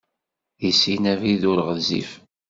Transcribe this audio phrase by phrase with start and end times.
[0.59, 2.09] Deg sin abrid ur ɣezzif.